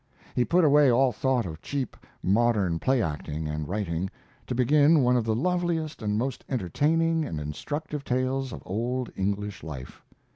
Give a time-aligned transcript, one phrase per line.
[0.33, 4.09] He put away all thought of cheap, modern play acting and writing,
[4.47, 9.61] to begin one of the loveliest and most entertaining and instructive tales of old English
[9.61, 10.01] life.